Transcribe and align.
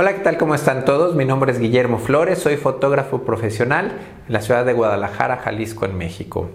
Hola, 0.00 0.14
¿qué 0.14 0.20
tal? 0.20 0.38
¿Cómo 0.38 0.54
están 0.54 0.84
todos? 0.84 1.16
Mi 1.16 1.24
nombre 1.24 1.50
es 1.50 1.58
Guillermo 1.58 1.98
Flores, 1.98 2.38
soy 2.38 2.56
fotógrafo 2.56 3.24
profesional 3.24 3.98
en 4.28 4.32
la 4.32 4.42
ciudad 4.42 4.64
de 4.64 4.72
Guadalajara, 4.72 5.38
Jalisco, 5.38 5.86
en 5.86 5.98
México. 5.98 6.50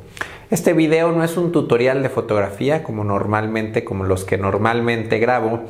Este 0.50 0.71
video 0.71 1.12
no 1.12 1.25
es 1.25 1.35
un 1.35 1.51
tutorial 1.51 2.03
de 2.03 2.08
fotografía 2.08 2.83
como 2.83 3.03
normalmente, 3.03 3.83
como 3.83 4.06
los 4.06 4.24
que 4.24 4.37
normalmente 4.37 5.19
grabo. 5.19 5.64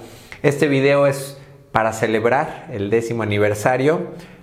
Este 0.43 0.67
video 0.67 1.07
es 1.07 1.39
para 1.71 1.93
celebrar 1.93 2.67
el 2.71 2.91
décimo 2.91 3.23
aniversario 3.23 4.01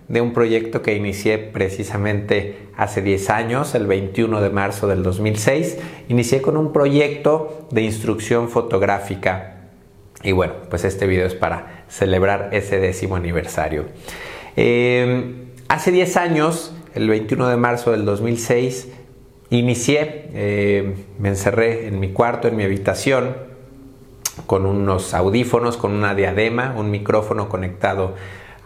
de 0.09 0.21
un 0.21 0.33
proyecto 0.33 0.83
que 0.83 0.97
inicié 0.97 1.39
precisamente 1.39 2.67
hace 2.77 3.01
10 3.01 3.31
años, 3.31 3.77
el 3.77 3.87
21 3.87 4.41
de 4.41 4.51
marzo 4.51 4.89
del 4.89 5.05
2006. 5.05 5.79
Inicié 6.09 6.43
con 6.43 6.57
un 6.57 6.73
proyecto 6.73 7.69
de 7.71 7.83
instrucción 7.83 8.49
fotográfica 8.49 9.60
y 10.23 10.33
bueno, 10.33 10.55
pues 10.69 10.85
este 10.85 11.07
video 11.07 11.27
es 11.27 11.35
para 11.35 11.85
celebrar 11.89 12.51
ese 12.53 12.79
décimo 12.79 13.17
aniversario. 13.17 13.87
Eh, 14.57 15.35
hace 15.69 15.91
10 15.93 16.17
años, 16.19 16.75
el 16.95 17.09
21 17.09 17.49
de 17.49 17.57
marzo 17.57 17.93
del 17.93 18.05
2006, 18.05 18.89
inicié, 19.51 20.29
eh, 20.35 20.95
me 21.19 21.31
encerré 21.31 21.89
en 21.89 22.01
mi 22.01 22.13
cuarto, 22.13 22.49
en 22.49 22.57
mi 22.57 22.65
habitación, 22.65 23.35
con 24.47 24.67
unos 24.67 25.15
audífonos, 25.15 25.77
con 25.77 25.93
una 25.93 26.15
diadema, 26.15 26.75
un 26.77 26.91
micrófono 26.91 27.49
conectado 27.49 28.15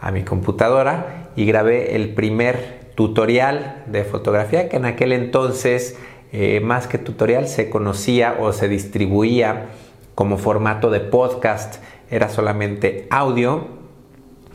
a 0.01 0.11
mi 0.11 0.23
computadora 0.23 1.29
y 1.35 1.45
grabé 1.45 1.95
el 1.95 2.13
primer 2.13 2.91
tutorial 2.95 3.83
de 3.87 4.03
fotografía 4.03 4.69
que 4.69 4.77
en 4.77 4.85
aquel 4.85 5.11
entonces, 5.11 5.97
eh, 6.31 6.59
más 6.61 6.87
que 6.87 6.97
tutorial, 6.97 7.47
se 7.47 7.69
conocía 7.69 8.37
o 8.39 8.53
se 8.53 8.67
distribuía 8.67 9.69
como 10.15 10.37
formato 10.37 10.89
de 10.89 11.01
podcast, 11.01 11.75
era 12.09 12.29
solamente 12.29 13.07
audio. 13.11 13.67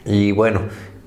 Y 0.04 0.32
bueno, 0.32 0.62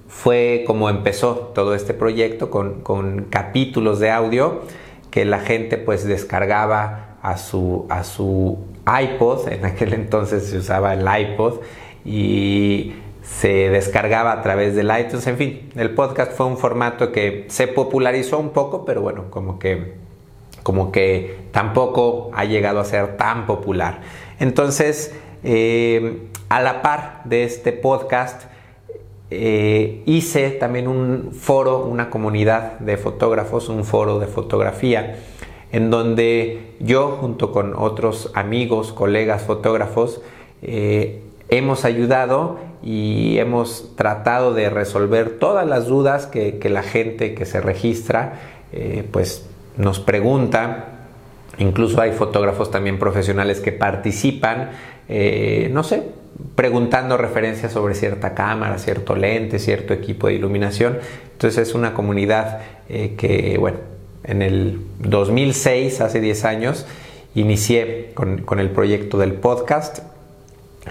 fue 0.07 0.63
como 0.67 0.89
empezó 0.89 1.52
todo 1.55 1.73
este 1.73 1.94
proyecto 1.94 2.52
con, 2.52 3.25
capítulos 3.30 4.00
de 4.00 4.11
audio 4.11 4.61
que 5.09 5.25
la 5.25 5.39
gente 5.39 5.77
pues 5.77 6.05
descargaba 6.05 7.17
a 7.22 7.38
su, 7.38 7.86
a 7.89 8.03
su 8.03 8.59
iPod, 8.86 9.47
en 9.50 9.66
aquel 9.66 9.94
entonces 9.94 10.45
se 10.45 10.58
usaba 10.58 10.94
el 10.94 11.08
iPod 11.08 11.61
y 12.05 12.94
se 13.23 13.70
descargaba 13.70 14.33
a 14.33 14.42
través 14.42 14.75
del 14.75 14.92
iTunes, 14.97 15.25
en 15.27 15.38
fin, 15.38 15.70
el 15.75 15.92
podcast 15.92 16.33
fue 16.33 16.45
un 16.45 16.58
formato 16.58 17.11
que 17.11 17.45
se 17.47 17.67
popularizó 17.67 18.38
un 18.38 18.49
poco, 18.49 18.86
pero 18.86 19.02
bueno, 19.02 19.30
como 19.30 19.59
que 19.59 19.94
como 20.64 20.92
que 20.92 21.38
tampoco 21.52 22.31
ha 22.33 22.45
llegado 22.45 22.80
a 22.80 22.86
ser 22.86 23.17
tan 23.17 23.45
popular. 23.45 24.00
Entonces, 24.39 25.14
eh, 25.44 26.23
a 26.50 26.61
la 26.61 26.81
par 26.81 27.22
de 27.25 27.44
este 27.44 27.73
podcast, 27.73 28.44
eh, 29.30 30.03
hice 30.05 30.52
también 30.52 30.88
un 30.88 31.31
foro, 31.33 31.86
una 31.86 32.09
comunidad 32.09 32.80
de 32.80 32.97
fotógrafos, 32.97 33.67
un 33.70 33.83
foro 33.83 34.20
de 34.20 34.28
fotografía, 34.28 35.17
en 35.72 35.89
donde 35.89 36.75
yo 36.80 37.17
junto 37.20 37.52
con 37.52 37.75
otros 37.75 38.31
amigos, 38.36 38.94
colegas 38.94 39.42
fotógrafos, 39.42 40.22
eh, 40.61 41.22
hemos 41.50 41.83
ayudado 41.83 42.58
y 42.81 43.38
hemos 43.39 43.95
tratado 43.95 44.53
de 44.53 44.70
resolver 44.70 45.39
todas 45.39 45.67
las 45.67 45.88
dudas 45.88 46.27
que, 46.27 46.58
la 46.70 46.83
gente 46.83 47.33
que 47.33 47.45
se 47.45 47.59
registra 47.59 48.39
pues 49.11 49.48
nos 49.77 49.99
pregunta, 49.99 50.85
incluso 51.57 52.02
hay 52.02 52.11
fotógrafos 52.11 52.71
también 52.71 52.99
profesionales 52.99 53.59
que 53.59 53.71
participan, 53.71 54.71
eh, 55.09 55.69
no 55.71 55.83
sé, 55.83 56.03
preguntando 56.55 57.17
referencias 57.17 57.71
sobre 57.73 57.95
cierta 57.95 58.33
cámara, 58.33 58.77
cierto 58.77 59.15
lente, 59.15 59.59
cierto 59.59 59.93
equipo 59.93 60.27
de 60.27 60.33
iluminación. 60.33 60.99
Entonces 61.33 61.69
es 61.69 61.75
una 61.75 61.93
comunidad 61.93 62.61
eh, 62.89 63.15
que, 63.17 63.57
bueno, 63.57 63.77
en 64.23 64.41
el 64.41 64.80
2006, 64.99 66.02
hace 66.02 66.21
10 66.21 66.45
años, 66.45 66.86
inicié 67.36 68.11
con, 68.14 68.39
con 68.39 68.59
el 68.59 68.69
proyecto 68.69 69.17
del 69.17 69.33
podcast 69.33 69.99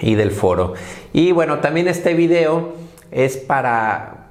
y 0.00 0.14
del 0.14 0.30
foro. 0.30 0.74
Y 1.12 1.32
bueno, 1.32 1.60
también 1.60 1.88
este 1.88 2.14
video 2.14 2.74
es 3.10 3.36
para 3.36 4.21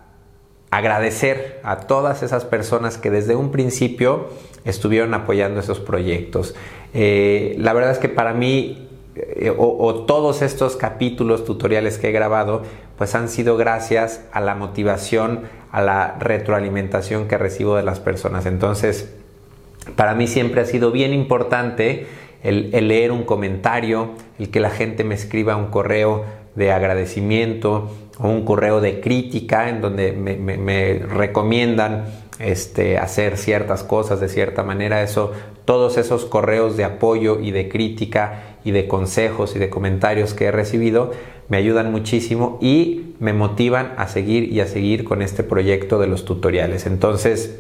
agradecer 0.72 1.60
a 1.64 1.82
todas 1.82 2.24
esas 2.24 2.46
personas 2.46 2.98
que 2.98 3.12
desde 3.12 3.36
un 3.36 3.52
principio 3.52 4.30
estuvieron 4.64 5.14
apoyando 5.14 5.60
esos 5.60 5.80
proyectos. 5.80 6.56
Eh, 6.94 7.56
la 7.60 7.74
verdad 7.74 7.92
es 7.92 8.00
que 8.00 8.08
para 8.10 8.34
mí, 8.34 8.88
eh, 9.16 9.54
o, 9.56 10.06
todos 10.06 10.42
estos 10.42 10.78
capítulos 10.78 11.44
tutoriales 11.44 11.98
que 11.98 12.10
he 12.10 12.12
grabado, 12.14 12.64
pues 12.98 13.16
han 13.16 13.28
sido 13.28 13.58
gracias 13.58 14.24
a 14.32 14.40
la 14.40 14.56
motivación, 14.56 15.42
a 15.72 15.82
la 15.82 16.16
retroalimentación 16.20 17.28
que 17.28 17.38
recibo 17.38 17.76
de 17.76 17.84
las 17.84 18.00
personas. 18.00 18.46
Entonces, 18.46 19.14
para 19.98 20.16
mí 20.16 20.28
siempre 20.28 20.62
ha 20.62 20.66
sido 20.66 20.92
bien 20.92 21.14
importante 21.14 22.08
el 22.44 22.88
leer 22.88 23.12
un 23.12 23.24
comentario, 23.24 24.12
el 24.40 24.50
que 24.50 24.60
la 24.60 24.72
gente 24.72 25.04
me 25.04 25.14
escriba 25.14 25.58
un 25.58 25.68
correo 25.68 26.24
de 26.56 26.72
agradecimiento 26.72 27.92
un 28.28 28.46
correo 28.46 28.82
de 28.82 29.02
crítica 29.02 29.70
en 29.70 29.82
donde 29.82 30.12
me, 30.14 31.00
recomiendan 31.00 32.06
este, 32.40 32.98
hacer 32.98 33.38
ciertas 33.38 33.84
cosas 33.84 34.20
de 34.20 34.30
cierta 34.30 34.64
manera. 34.64 35.02
Eso, 35.02 35.32
todos 35.66 35.98
esos 35.98 36.26
correos 36.26 36.78
de 36.78 36.84
apoyo 36.84 37.40
y 37.40 37.52
de 37.52 37.70
crítica 37.70 38.44
y 38.64 38.72
de 38.72 38.88
consejos 38.88 39.56
y 39.56 39.60
de 39.60 39.70
comentarios 39.70 40.34
que 40.34 40.46
he 40.46 40.52
recibido 40.52 41.12
me 41.50 41.58
ayudan 41.58 41.92
muchísimo 41.92 42.58
y 42.62 43.14
me 43.20 43.34
motivan 43.34 43.94
a 43.98 44.08
seguir 44.08 44.52
y 44.54 44.62
a 44.62 44.68
seguir 44.68 45.04
con 45.04 45.22
este 45.22 45.44
proyecto 45.44 46.00
de 46.00 46.08
los 46.08 46.24
tutoriales. 46.24 46.86
Entonces, 46.86 47.60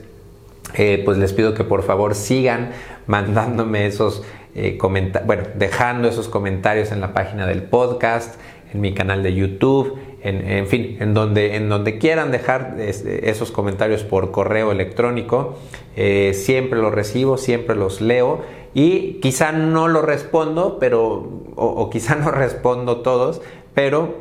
eh, 0.76 1.02
pues 1.04 1.18
les 1.18 1.34
pido 1.34 1.54
que 1.54 1.66
por 1.66 1.84
favor 1.84 2.16
sigan 2.16 2.72
mandándome 3.08 3.86
esos 3.88 4.24
eh, 4.56 4.78
comentarios, 4.78 5.28
bueno, 5.28 5.44
dejando 5.56 6.08
esos 6.08 6.30
comentarios 6.30 6.92
en 6.92 7.02
la 7.02 7.14
página 7.14 7.46
del 7.46 7.64
podcast, 7.64 8.36
en 8.74 8.82
mi 8.82 8.94
canal 8.94 9.24
de 9.24 9.34
YouTube, 9.34 9.98
en, 10.24 10.68
fin, 10.68 10.98
en 11.00 11.14
donde, 11.14 11.56
en 11.56 11.68
donde 11.68 11.98
quieran 11.98 12.32
dejar 12.32 12.76
este, 12.80 13.30
esos 13.30 13.52
comentarios 13.52 14.04
por 14.04 14.32
correo 14.32 14.72
electrónico. 14.72 15.56
Eh, 15.96 16.34
siempre 16.36 16.80
los 16.80 16.94
recibo, 16.94 17.38
siempre 17.38 17.76
los 17.76 18.02
leo 18.02 18.42
y 18.74 19.14
quizá 19.22 19.52
no 19.52 19.88
lo 19.88 20.02
respondo, 20.02 20.78
pero, 20.80 21.28
o, 21.56 21.90
quizá 21.90 22.16
no 22.18 22.32
respondo 22.32 22.98
todos, 22.98 23.42
pero 23.74 24.16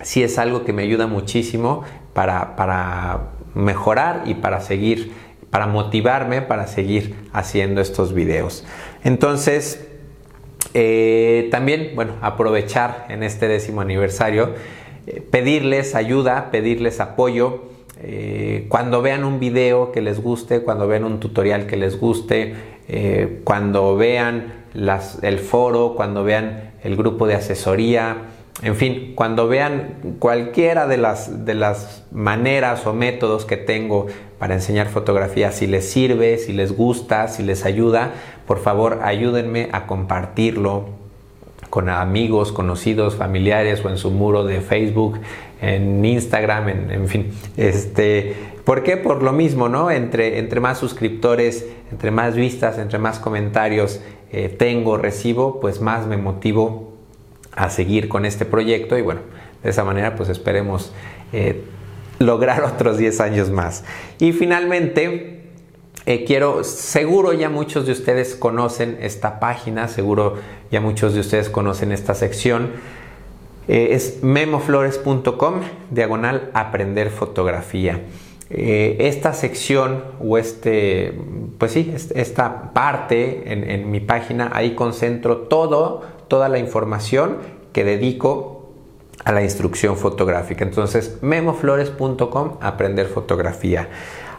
sí 0.00 0.22
es 0.22 0.38
algo 0.38 0.64
que 0.64 0.72
me 0.72 0.82
ayuda 0.82 1.06
muchísimo 1.06 1.82
para, 2.12 2.56
para 2.56 3.30
mejorar 3.54 4.22
y 4.26 4.34
para 4.34 4.60
seguir, 4.60 5.12
para 5.50 5.66
motivarme 5.66 6.42
para 6.42 6.66
seguir 6.66 7.14
haciendo 7.32 7.80
estos 7.80 8.12
videos. 8.12 8.64
Entonces, 9.02 9.88
eh, 10.72 11.48
también, 11.50 11.92
bueno, 11.94 12.14
aprovechar 12.20 13.06
en 13.08 13.22
este 13.22 13.48
décimo 13.48 13.80
aniversario, 13.80 14.54
eh, 15.06 15.20
pedirles 15.20 15.94
ayuda, 15.94 16.50
pedirles 16.50 17.00
apoyo. 17.00 17.64
Eh, 18.02 18.66
cuando 18.68 19.02
vean 19.02 19.24
un 19.24 19.38
video 19.38 19.92
que 19.92 20.00
les 20.00 20.20
guste, 20.20 20.60
cuando 20.62 20.88
vean 20.88 21.04
un 21.04 21.20
tutorial 21.20 21.66
que 21.66 21.76
les 21.76 21.98
guste, 21.98 22.74
cuando 23.44 23.96
vean 23.96 24.64
el 25.22 25.38
foro, 25.38 25.94
cuando 25.96 26.22
vean 26.22 26.72
el 26.82 26.96
grupo 26.96 27.26
de 27.26 27.34
asesoría, 27.34 28.16
en 28.62 28.76
fin, 28.76 29.12
cuando 29.14 29.48
vean 29.48 30.16
cualquiera 30.18 30.86
de 30.86 30.96
las, 30.96 31.44
de 31.44 31.54
las 31.54 32.04
maneras 32.12 32.86
o 32.86 32.92
métodos 32.92 33.46
que 33.46 33.56
tengo 33.56 34.06
para 34.44 34.56
enseñar 34.56 34.88
fotografía, 34.88 35.52
si 35.52 35.66
les 35.66 35.88
sirve, 35.88 36.36
si 36.36 36.52
les 36.52 36.76
gusta, 36.76 37.28
si 37.28 37.42
les 37.42 37.64
ayuda, 37.64 38.12
por 38.46 38.58
favor 38.58 39.00
ayúdenme 39.02 39.70
a 39.72 39.86
compartirlo 39.86 40.90
con 41.70 41.88
amigos, 41.88 42.52
conocidos, 42.52 43.14
familiares 43.14 43.82
o 43.82 43.88
en 43.88 43.96
su 43.96 44.10
muro 44.10 44.44
de 44.44 44.60
Facebook, 44.60 45.18
en 45.62 46.04
Instagram, 46.04 46.68
en, 46.90 47.08
fin. 47.08 47.32
Este, 47.56 48.36
¿Por 48.66 48.82
qué? 48.82 48.98
Por 48.98 49.22
lo 49.22 49.32
mismo, 49.32 49.70
¿no? 49.70 49.90
Entre, 49.90 50.38
entre 50.38 50.60
más 50.60 50.76
suscriptores, 50.76 51.64
entre 51.90 52.10
más 52.10 52.34
vistas, 52.34 52.76
entre 52.76 52.98
más 52.98 53.18
comentarios 53.18 54.02
eh, 54.30 54.50
tengo, 54.50 54.98
recibo, 54.98 55.58
pues 55.58 55.80
más 55.80 56.06
me 56.06 56.18
motivo 56.18 56.92
a 57.56 57.70
seguir 57.70 58.10
con 58.10 58.26
este 58.26 58.44
proyecto 58.44 58.98
y 58.98 59.00
bueno, 59.00 59.22
de 59.62 59.70
esa 59.70 59.84
manera 59.84 60.16
pues 60.16 60.28
esperemos 60.28 60.92
eh, 61.32 61.64
lograr 62.18 62.62
otros 62.64 62.98
10 62.98 63.20
años 63.20 63.50
más. 63.50 63.84
Y 64.18 64.32
finalmente, 64.32 65.42
eh, 66.06 66.24
quiero, 66.24 66.64
seguro 66.64 67.32
ya 67.32 67.48
muchos 67.48 67.86
de 67.86 67.92
ustedes 67.92 68.34
conocen 68.34 68.98
esta 69.00 69.40
página, 69.40 69.88
seguro 69.88 70.36
ya 70.70 70.80
muchos 70.80 71.14
de 71.14 71.20
ustedes 71.20 71.48
conocen 71.48 71.92
esta 71.92 72.14
sección. 72.14 72.70
Eh, 73.68 73.88
es 73.92 74.22
memoflores.com, 74.22 75.54
diagonal 75.90 76.50
aprender 76.54 77.10
fotografía. 77.10 78.00
esta 78.50 79.32
sección 79.32 80.04
o 80.20 80.36
este, 80.38 81.12
pues 81.58 81.72
sí, 81.72 81.92
esta 82.14 82.72
parte 82.72 83.52
en, 83.52 83.68
en 83.68 83.90
mi 83.90 84.00
página, 84.00 84.50
ahí 84.52 84.74
concentro 84.74 85.38
todo 85.38 86.02
toda 86.28 86.48
la 86.48 86.58
información 86.58 87.38
que 87.72 87.84
dedico 87.84 88.53
a 89.24 89.32
la 89.32 89.42
instrucción 89.42 89.96
fotográfica. 89.96 90.64
Entonces, 90.64 91.18
memoflores.com, 91.22 92.58
aprender 92.60 93.06
fotografía. 93.06 93.88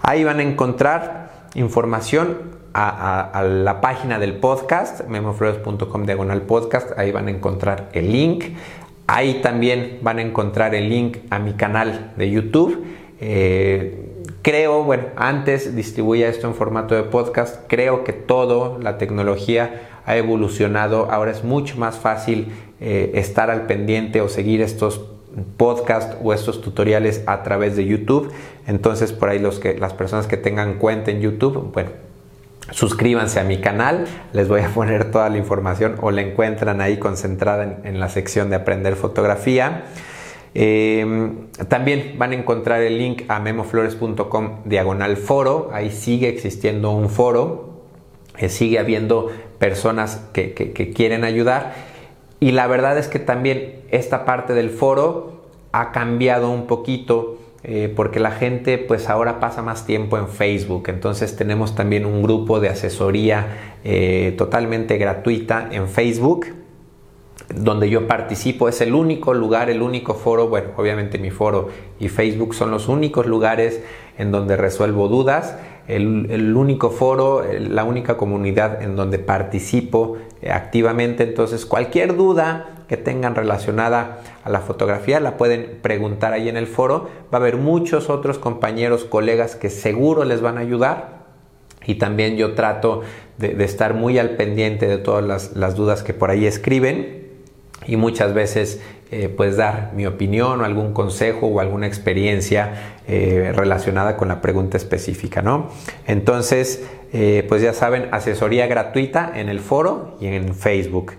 Ahí 0.02 0.24
van 0.24 0.40
a 0.40 0.44
encontrar 0.44 1.48
información 1.56 2.56
a, 2.74 3.44
la 3.44 3.80
página 3.80 4.20
del 4.20 4.36
podcast, 4.36 5.08
memoflores.com 5.08 6.06
diagonal 6.06 6.42
podcast, 6.42 6.98
ahí 7.00 7.12
van 7.12 7.28
a 7.30 7.32
encontrar 7.32 7.90
el 7.94 8.12
link. 8.12 8.46
Ahí 9.08 9.42
también 9.42 10.00
van 10.02 10.18
a 10.18 10.22
encontrar 10.22 10.76
el 10.76 10.90
link 10.90 11.18
a 11.30 11.40
mi 11.40 11.54
canal 11.54 12.12
de 12.18 12.30
YouTube. 12.30 12.84
Eh, 13.22 14.24
creo, 14.42 14.84
bueno, 14.84 15.06
antes 15.16 15.76
distribuía 15.76 16.28
esto 16.28 16.48
en 16.48 16.54
formato 16.54 16.96
de 16.96 17.04
podcast, 17.04 17.64
creo 17.68 18.04
que 18.04 18.14
todo, 18.14 18.78
la 18.80 18.98
tecnología 18.98 19.95
ha 20.06 20.18
evolucionado, 20.18 21.12
ahora 21.12 21.31
es 21.31 21.44
mucho 21.44 21.78
más 21.78 21.98
fácil 21.98 22.52
eh, 22.80 23.12
estar 23.16 23.50
al 23.50 23.66
pendiente 23.66 24.22
o 24.22 24.30
seguir 24.30 24.62
estos 24.62 25.02
podcasts 25.57 26.18
o 26.24 26.34
estos 26.34 26.62
tutoriales 26.62 27.24
a 27.25 27.44
través 27.44 27.75
de 27.75 27.86
YouTube. 27.86 28.31
Entonces, 28.68 29.12
por 29.12 29.30
ahí 29.30 29.40
los 29.40 29.60
que, 29.60 29.78
las 29.78 29.94
personas 29.94 30.28
que 30.28 30.38
tengan 30.38 30.75
cuenta 30.75 31.12
en 31.12 31.22
YouTube, 31.22 31.72
bueno, 31.74 31.90
suscríbanse 32.72 33.40
a 33.40 33.44
mi 33.44 33.60
canal, 33.60 34.06
les 34.34 34.48
voy 34.48 34.62
a 34.62 34.69
poner 34.74 35.12
toda 35.12 35.30
la 35.30 35.38
información 35.38 35.96
o 36.02 36.12
la 36.12 36.22
encuentran 36.22 36.81
ahí 36.81 36.98
concentrada 36.98 37.80
en, 37.84 38.00
la 38.00 38.10
sección 38.10 38.50
de 38.50 38.58
aprender 38.58 38.96
fotografía. 38.96 39.86
Em, 40.54 41.48
también 41.68 42.16
van 42.18 42.31
a 42.31 42.36
encontrar 42.36 42.81
el 42.81 42.98
link 42.98 43.24
a 43.28 43.40
memoflores.com 43.40 44.60
diagonal 44.63 45.18
foro, 45.18 45.69
ahí 45.74 45.92
sigue 45.92 46.30
existiendo 46.30 46.92
un 46.92 47.10
foro, 47.10 47.84
eh, 48.38 48.48
sigue 48.48 48.80
habiendo 48.80 49.31
personas 49.60 50.28
que, 50.34 50.54
quieren 50.96 51.24
ayudar. 51.24 51.74
Y 52.40 52.52
la 52.52 52.68
verdad 52.68 52.98
es 52.98 53.07
que 53.07 53.19
también 53.19 53.81
esta 53.90 54.25
parte 54.25 54.54
del 54.54 54.69
foro 54.69 55.44
ha 55.72 55.92
cambiado 55.92 56.52
un 56.52 56.68
poquito 56.68 57.38
eh, 57.63 57.92
porque 57.96 58.19
la 58.19 58.31
gente 58.31 58.78
pues 58.78 59.10
ahora 59.10 59.40
pasa 59.40 59.62
más 59.62 59.86
tiempo 59.86 60.18
en 60.18 60.28
Facebook. 60.28 60.84
Entonces 60.88 61.36
tenemos 61.36 61.75
también 61.75 62.06
un 62.06 62.22
grupo 62.22 62.60
de 62.60 62.69
asesoría 62.69 63.78
eh, 63.84 64.36
totalmente 64.38 64.98
gratuita 64.98 65.69
en 65.72 65.88
Facebook 65.88 66.48
donde 67.54 67.90
yo 67.90 68.08
participo. 68.08 68.69
Es 68.69 68.81
el 68.81 68.94
único 68.94 69.34
lugar, 69.34 69.69
el 69.69 69.81
único 69.81 70.13
foro, 70.13 70.48
bueno, 70.48 70.69
obviamente 70.78 71.18
mi 71.18 71.31
foro 71.31 71.69
y 72.00 72.10
Facebook 72.10 72.56
son 72.56 72.72
los 72.72 72.88
únicos 72.88 73.25
lugares 73.25 73.81
en 74.18 74.31
donde 74.31 74.56
resuelvo 74.56 75.08
dudas 75.08 75.56
el, 75.88 76.56
único 76.56 76.90
foro, 76.90 77.44
la 77.60 77.84
única 77.84 78.18
comunidad 78.18 78.82
en 78.82 78.96
donde 78.96 79.20
participo 79.20 80.18
eh, 80.42 80.52
activamente. 80.52 81.24
Entonces, 81.24 81.66
cualquier 81.66 82.16
duda 82.16 82.68
que 82.88 82.98
tengan 82.98 83.36
relacionada 83.36 84.20
a 84.44 84.50
la 84.50 84.62
fotografía 84.62 85.20
la 85.20 85.38
pueden 85.38 85.80
preguntar 85.82 86.34
ahí 86.34 86.50
en 86.50 86.58
el 86.58 86.68
foro. 86.68 87.10
Va 87.34 87.38
a 87.38 87.42
haber 87.42 87.58
muchos 87.58 88.10
otros 88.10 88.40
compañeros, 88.40 89.06
colegas 89.06 89.56
que 89.56 89.70
seguro 89.70 90.24
les 90.24 90.42
van 90.42 90.58
a 90.58 90.62
ayudar. 90.62 91.26
Y 91.86 91.96
también 91.96 92.36
yo 92.36 92.54
trato 92.54 93.02
de, 93.38 93.64
estar 93.64 93.94
muy 93.94 94.18
al 94.18 94.32
pendiente 94.32 94.88
de 94.88 94.98
todas 94.98 95.24
las, 95.24 95.56
las 95.56 95.76
dudas 95.76 96.02
que 96.02 96.14
por 96.14 96.32
ahí 96.32 96.48
escriben 96.48 97.25
y 97.88 97.98
muchas 97.98 98.34
veces 98.34 98.82
eh, 99.12 99.30
pues 99.30 99.56
dar 99.56 99.92
mi 99.96 100.08
opinión 100.08 100.62
o 100.62 100.66
algún 100.66 100.92
consejo 100.92 101.48
o 101.48 101.60
alguna 101.60 101.86
experiencia 101.86 102.98
eh, 103.08 103.54
relacionada 103.56 104.18
con 104.18 104.28
la 104.28 104.42
pregunta 104.42 104.78
específica, 104.78 105.42
¿no? 105.42 105.70
Entonces, 106.08 106.84
eh, 107.14 107.46
pues 107.48 107.62
ya 107.62 107.74
saben, 107.74 108.08
asesoría 108.12 108.66
gratuita 108.68 109.32
en 109.36 109.48
el 109.50 109.60
foro 109.60 110.18
y 110.20 110.28
en 110.28 110.56
Facebook. 110.56 111.14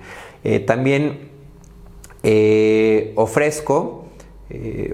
también 0.66 1.30
ofrezco, 3.14 4.06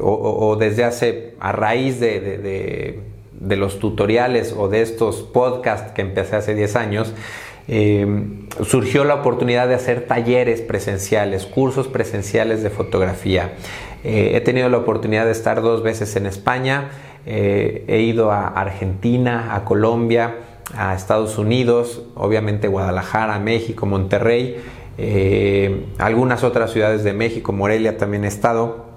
o, 0.01 0.57
desde 0.59 0.85
hace, 0.85 1.35
a 1.41 1.53
raíz 1.53 1.99
de, 1.99 3.01
de 3.33 3.57
los 3.57 3.79
tutoriales 3.79 4.55
o 4.57 4.69
de 4.69 4.83
estos 4.83 5.23
podcasts 5.23 5.93
que 5.93 6.03
empecé 6.03 6.37
hace 6.37 6.55
10 6.55 6.77
años, 6.77 7.13
eh, 7.69 8.07
surgió 8.65 9.05
la 9.05 9.15
oportunidad 9.15 9.69
de 9.69 9.75
hacer 9.75 10.07
talleres 10.07 10.61
presenciales, 10.61 11.47
cursos 11.47 11.89
presenciales 11.89 12.63
de 12.63 12.71
fotografía. 12.71 13.53
Eh, 14.05 14.33
he 14.35 14.41
tenido 14.41 14.69
la 14.69 14.79
oportunidad 14.79 15.27
de 15.27 15.33
estar 15.33 15.63
dos 15.63 15.83
veces 15.83 16.17
en 16.17 16.27
España, 16.27 16.91
eh, 17.25 17.85
he 17.87 18.01
ido 18.01 18.33
a 18.33 18.49
Argentina, 18.49 19.55
a 19.55 19.65
Colombia, 19.65 20.37
a 20.77 20.95
Estados 20.95 21.39
Unidos, 21.39 22.03
obviamente 22.15 22.67
Guadalajara, 22.67 23.39
México, 23.39 23.87
Monterrey, 23.87 24.57
algunas 25.99 26.45
otras 26.45 26.71
ciudades 26.71 27.03
de 27.03 27.13
México, 27.13 27.53
Morelia 27.53 27.97
también 27.97 28.25
he 28.25 28.29
estado 28.29 28.92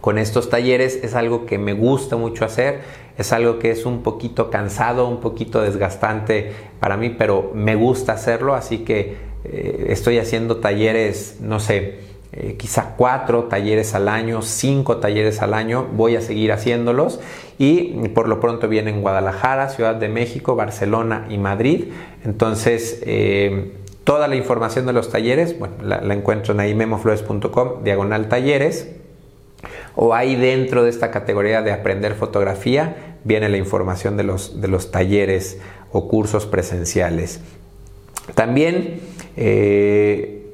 con 0.00 0.18
estos 0.18 0.48
talleres 0.48 1.00
es 1.02 1.14
algo 1.14 1.46
que 1.46 1.58
me 1.58 1.72
gusta 1.72 2.16
mucho 2.16 2.44
hacer, 2.44 2.80
es 3.18 3.32
algo 3.32 3.58
que 3.58 3.70
es 3.70 3.84
un 3.84 4.02
poquito 4.02 4.50
cansado, 4.50 5.06
un 5.06 5.20
poquito 5.20 5.60
desgastante 5.60 6.52
para 6.80 6.96
mí, 6.96 7.10
pero 7.10 7.52
me 7.54 7.74
gusta 7.74 8.12
hacerlo, 8.12 8.54
así 8.54 8.78
que 8.78 9.16
eh, 9.44 9.86
estoy 9.88 10.18
haciendo 10.18 10.56
talleres, 10.56 11.36
no 11.40 11.60
sé, 11.60 11.98
eh, 12.32 12.56
quizá 12.58 12.94
cuatro 12.96 13.44
talleres 13.44 13.94
al 13.94 14.08
año, 14.08 14.40
cinco 14.40 14.98
talleres 14.98 15.42
al 15.42 15.52
año, 15.52 15.86
voy 15.92 16.16
a 16.16 16.22
seguir 16.22 16.52
haciéndolos 16.52 17.20
y 17.58 18.08
por 18.08 18.28
lo 18.28 18.40
pronto 18.40 18.68
vienen 18.68 19.02
Guadalajara, 19.02 19.68
Ciudad 19.68 19.96
de 19.96 20.08
México, 20.08 20.56
Barcelona 20.56 21.26
y 21.28 21.38
Madrid, 21.38 21.86
entonces... 22.24 23.02
Eh, 23.04 23.74
toda 24.02 24.26
la 24.26 24.34
información 24.34 24.86
de 24.86 24.92
los 24.92 25.10
talleres, 25.10 25.56
bueno, 25.56 25.74
la, 25.84 26.00
la 26.00 26.14
encuentro 26.14 26.54
en 26.54 26.60
ahí 26.60 26.74
memoflores.com, 26.74 27.84
diagonal 27.84 28.28
talleres 28.28 28.88
o 30.02 30.14
ahí 30.14 30.34
dentro 30.34 30.82
de 30.82 30.88
esta 30.88 31.10
categoría 31.10 31.60
de 31.60 31.72
aprender 31.72 32.14
fotografía 32.14 33.18
viene 33.22 33.50
la 33.50 33.58
información 33.58 34.16
de 34.16 34.22
los, 34.22 34.58
de 34.62 34.66
los 34.66 34.90
talleres 34.90 35.60
o 35.92 36.08
cursos 36.08 36.46
presenciales. 36.46 37.42
También 38.34 39.00
eh, 39.36 40.46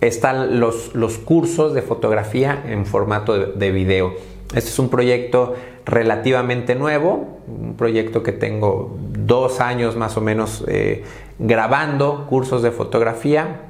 están 0.00 0.58
los, 0.58 0.94
los, 0.94 1.18
cursos 1.18 1.74
de 1.74 1.82
fotografía 1.82 2.64
en 2.66 2.86
formato 2.86 3.38
de, 3.38 3.72
video. 3.72 4.14
Este 4.54 4.70
es 4.70 4.78
un 4.78 4.88
proyecto 4.88 5.54
relativamente 5.84 6.74
nuevo, 6.74 7.40
un 7.46 7.76
proyecto 7.76 8.22
que 8.22 8.32
tengo 8.32 8.96
dos 8.98 9.60
años 9.60 9.96
más 9.96 10.16
o 10.16 10.22
menos 10.22 10.64
eh, 10.66 11.04
grabando 11.38 12.26
cursos 12.26 12.62
de 12.62 12.70
fotografía 12.70 13.66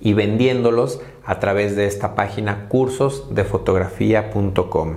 y 0.00 0.12
vendiéndolos 0.12 1.00
a 1.26 1.40
través 1.40 1.76
de 1.76 1.86
esta 1.86 2.14
página 2.14 2.68
cursosdefotografía.com. 2.68 4.96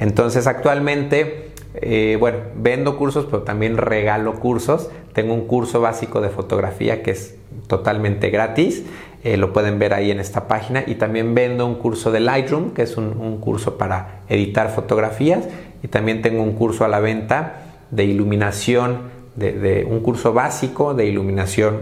Entonces 0.00 0.46
actualmente, 0.46 1.50
eh, 1.74 2.16
bueno, 2.18 2.38
vendo 2.56 2.96
cursos, 2.96 3.26
pero 3.26 3.42
también 3.42 3.76
regalo 3.76 4.34
cursos. 4.34 4.90
Tengo 5.12 5.34
un 5.34 5.46
curso 5.46 5.80
básico 5.80 6.20
de 6.20 6.30
fotografía 6.30 7.02
que 7.02 7.12
es 7.12 7.36
totalmente 7.66 8.30
gratis. 8.30 8.84
Eh, 9.24 9.36
lo 9.36 9.52
pueden 9.52 9.78
ver 9.78 9.94
ahí 9.94 10.10
en 10.10 10.18
esta 10.20 10.48
página. 10.48 10.82
Y 10.86 10.96
también 10.96 11.34
vendo 11.34 11.66
un 11.66 11.76
curso 11.76 12.12
de 12.12 12.20
Lightroom, 12.20 12.72
que 12.72 12.82
es 12.82 12.96
un, 12.96 13.38
curso 13.38 13.78
para 13.78 14.20
editar 14.28 14.70
fotografías. 14.70 15.44
Y 15.82 15.88
también 15.88 16.22
tengo 16.22 16.42
un 16.42 16.52
curso 16.52 16.84
a 16.84 16.88
la 16.88 17.00
venta 17.00 17.62
de 17.90 18.04
iluminación, 18.04 19.16
de 19.36 19.86
un 19.88 20.00
curso 20.00 20.32
básico 20.32 20.94
de 20.94 21.06
iluminación 21.06 21.78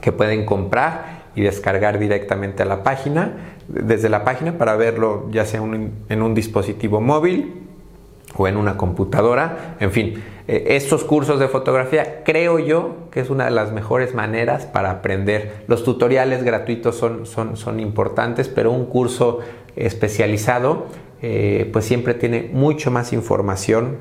que 0.00 0.12
pueden 0.12 0.44
comprar 0.44 1.15
y 1.36 1.42
descargar 1.42 1.98
directamente 1.98 2.64
a 2.64 2.66
la 2.66 2.82
página, 2.82 3.32
desde 3.68 4.08
la 4.08 4.24
página 4.24 4.58
para 4.58 4.74
verlo 4.76 5.28
ya 5.30 5.44
sea 5.44 5.60
en 5.62 6.22
un 6.22 6.34
dispositivo 6.34 7.00
móvil 7.00 7.66
o 8.34 8.48
en 8.48 8.56
una 8.56 8.76
computadora. 8.76 9.76
En 9.80 9.92
fin, 9.92 10.22
eh, 10.48 10.64
estos 10.76 11.04
cursos 11.04 11.40
de 11.40 11.48
fotografía 11.48 12.22
creo 12.24 12.58
yo 12.58 13.08
que 13.10 13.20
es 13.20 13.30
una 13.30 13.46
de 13.46 13.50
las 13.50 13.72
mejores 13.72 14.14
maneras 14.14 14.66
para 14.66 14.90
aprender. 14.90 15.64
Los 15.68 15.84
tutoriales 15.84 16.42
gratuitos 16.42 16.96
son, 16.96 17.26
son, 17.26 17.56
son 17.56 17.80
importantes, 17.80 18.48
pero 18.48 18.70
un 18.70 18.86
curso 18.86 19.40
especializado 19.76 20.86
eh, 21.22 21.68
pues 21.72 21.84
siempre 21.84 22.14
tiene 22.14 22.50
mucho 22.52 22.90
más 22.90 23.12
información 23.12 23.96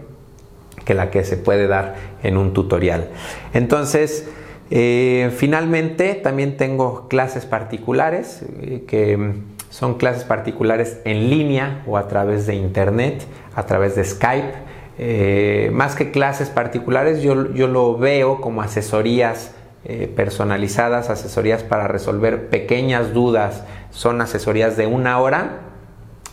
que 0.83 0.93
la 0.93 1.09
que 1.09 1.23
se 1.23 1.37
puede 1.37 1.67
dar 1.67 1.95
en 2.21 2.37
un 2.37 2.53
tutorial. 2.53 3.09
Entonces, 3.53 4.29
eh, 4.71 5.31
finalmente, 5.35 6.15
también 6.15 6.57
tengo 6.57 7.07
clases 7.07 7.45
particulares, 7.45 8.43
eh, 8.61 8.83
que 8.87 9.35
son 9.69 9.95
clases 9.95 10.23
particulares 10.23 10.99
en 11.05 11.29
línea 11.29 11.83
o 11.85 11.97
a 11.97 12.07
través 12.07 12.47
de 12.47 12.55
internet, 12.55 13.25
a 13.55 13.65
través 13.65 13.95
de 13.95 14.03
Skype. 14.03 14.53
Eh, 14.97 15.69
más 15.73 15.95
que 15.95 16.11
clases 16.11 16.49
particulares, 16.49 17.21
yo, 17.21 17.35
lo 17.35 17.97
veo 17.97 18.41
como 18.41 18.61
asesorías 18.61 19.51
personalizadas, 20.15 21.11
asesorías 21.11 21.61
para 21.61 21.87
resolver 21.87 22.49
pequeñas 22.49 23.13
dudas. 23.13 23.65
Son 23.91 24.19
asesorías 24.19 24.77
de 24.77 24.87
una 24.87 25.19
hora 25.19 25.59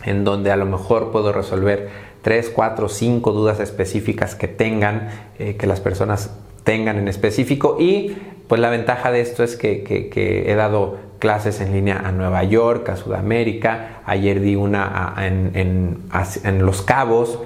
en 0.04 0.24
donde 0.24 0.50
a 0.50 0.56
lo 0.56 0.64
mejor 0.64 1.12
puedo 1.12 1.34
resolver 1.34 1.90
tres, 2.22 2.48
cuatro, 2.48 2.88
cinco 2.88 3.32
dudas 3.32 3.60
específicas 3.60 4.34
que 4.34 4.48
tengan, 4.48 5.10
que 5.36 5.66
las 5.66 5.80
personas 5.80 6.30
tengan 6.64 6.98
en 6.98 7.08
específico. 7.08 7.76
Y 7.78 8.16
pues 8.48 8.60
la 8.60 8.70
ventaja 8.70 9.10
de 9.10 9.20
esto 9.20 9.42
es 9.44 9.56
que, 9.56 10.44
he 10.46 10.54
dado 10.54 10.98
clases 11.18 11.60
en 11.60 11.72
línea 11.72 12.02
a 12.04 12.12
Nueva 12.12 12.44
York, 12.44 12.88
a 12.88 12.96
Sudamérica, 12.96 14.02
ayer 14.04 14.40
di 14.40 14.56
una 14.56 15.14
en, 15.18 16.58
Los 16.60 16.82
Cabos, 16.82 17.38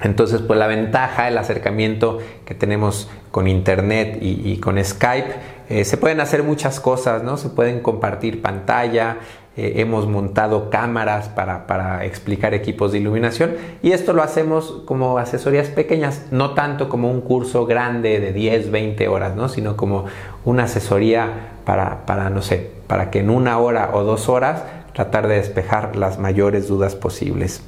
entonces, 0.00 0.42
pues 0.42 0.58
la 0.60 0.68
ventaja, 0.68 1.26
el 1.26 1.36
acercamiento 1.38 2.18
que 2.44 2.54
tenemos 2.54 3.10
con 3.32 3.48
Internet 3.48 4.18
y, 4.20 4.58
con 4.58 4.82
Skype, 4.82 5.34
eh, 5.68 5.84
se 5.84 5.96
pueden 5.96 6.20
hacer 6.20 6.44
muchas 6.44 6.78
cosas, 6.78 7.24
¿no? 7.24 7.36
Se 7.36 7.48
pueden 7.48 7.80
compartir 7.80 8.40
pantalla, 8.40 9.16
eh, 9.58 9.80
hemos 9.80 10.06
montado 10.06 10.70
cámaras 10.70 11.28
para, 11.28 12.04
explicar 12.04 12.54
equipos 12.54 12.92
de 12.92 12.98
iluminación 12.98 13.56
y 13.82 13.90
esto 13.90 14.12
lo 14.12 14.22
hacemos 14.22 14.82
como 14.84 15.18
asesorías 15.18 15.66
pequeñas, 15.66 16.26
no 16.30 16.54
tanto 16.54 16.88
como 16.88 17.10
un 17.10 17.20
curso 17.20 17.66
grande 17.66 18.20
de 18.20 18.32
10, 18.32 18.70
20 18.70 19.08
horas, 19.08 19.34
¿no? 19.34 19.48
sino 19.48 19.76
como 19.76 20.04
una 20.44 20.64
asesoría 20.64 21.54
para, 21.64 22.06
para, 22.06 22.30
no 22.30 22.40
sé, 22.40 22.70
para 22.86 23.10
que 23.10 23.18
en 23.18 23.30
una 23.30 23.58
hora 23.58 23.90
o 23.94 24.04
dos 24.04 24.28
horas 24.28 24.62
tratar 24.94 25.26
de 25.26 25.34
despejar 25.34 25.96
las 25.96 26.20
mayores 26.20 26.68
dudas 26.68 26.94
posibles. 26.94 27.60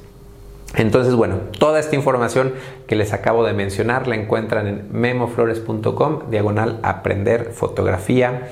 Entonces, 0.75 1.13
bueno, 1.13 1.39
toda 1.59 1.81
esta 1.81 1.97
información 1.97 2.53
que 2.87 2.95
les 2.95 3.11
acabo 3.11 3.43
de 3.43 3.51
mencionar 3.51 4.07
la 4.07 4.15
encuentran 4.15 4.65
en 4.65 4.87
memoflores.com, 4.93 6.29
diagonal 6.29 6.79
aprender 6.83 7.51
fotografía. 7.51 8.47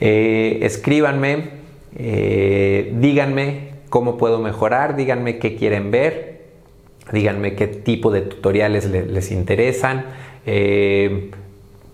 Eh, 0.00 0.58
escríbanme, 0.62 1.61
eh, 1.96 2.92
díganme 2.98 3.72
cómo 3.88 4.16
puedo 4.16 4.38
mejorar, 4.38 4.96
díganme 4.96 5.38
qué 5.38 5.56
quieren 5.56 5.90
ver, 5.90 6.42
díganme 7.12 7.54
qué 7.54 7.66
tipo 7.66 8.10
de 8.10 8.22
tutoriales 8.22 8.86
les 8.90 9.30
interesan. 9.30 10.06
Eh, 10.46 11.30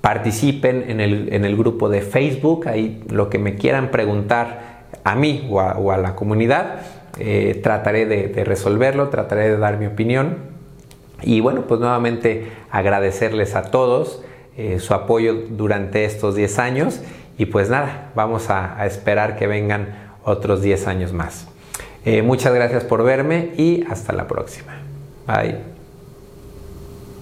participen 0.00 0.84
en 0.88 1.00
el, 1.44 1.56
grupo 1.56 1.88
de 1.88 2.02
Facebook, 2.02 2.68
ahí 2.68 3.02
lo 3.10 3.28
que 3.28 3.38
me 3.38 3.56
quieran 3.56 3.90
preguntar 3.90 4.86
a 5.04 5.16
mí 5.16 5.46
o 5.50 5.90
a, 5.90 5.98
la 5.98 6.14
comunidad, 6.14 6.82
eh, 7.18 7.58
trataré 7.62 8.06
de, 8.06 8.44
resolverlo, 8.44 9.08
trataré 9.08 9.50
de 9.50 9.58
dar 9.58 9.78
mi 9.78 9.86
opinión. 9.86 10.36
Y 11.22 11.40
bueno, 11.40 11.62
pues 11.62 11.80
nuevamente 11.80 12.46
agradecerles 12.70 13.56
a 13.56 13.70
todos 13.70 14.22
su 14.78 14.92
apoyo 14.92 15.34
durante 15.50 16.04
estos 16.04 16.34
10 16.34 16.58
años 16.58 17.00
y 17.38 17.46
pues 17.46 17.70
nada, 17.70 18.10
vamos 18.14 18.50
a, 18.50 18.84
esperar 18.84 19.36
que 19.36 19.46
vengan 19.46 20.10
otros 20.24 20.60
10 20.60 20.88
años 20.88 21.12
más. 21.12 21.46
Eh, 22.04 22.22
muchas 22.22 22.52
gracias 22.52 22.84
por 22.84 23.04
verme 23.04 23.52
y 23.56 23.84
hasta 23.88 24.12
la 24.12 24.26
próxima. 24.26 24.74
Bye. 25.26 25.77